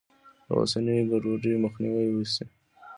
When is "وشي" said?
2.11-2.45